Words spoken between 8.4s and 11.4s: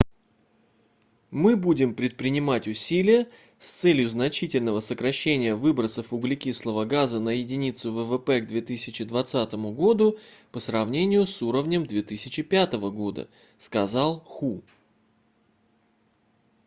к 2020 году по сравнению с